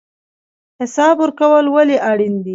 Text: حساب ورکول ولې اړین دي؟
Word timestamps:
حساب 0.79 1.15
ورکول 1.21 1.65
ولې 1.69 1.97
اړین 2.09 2.35
دي؟ 2.43 2.49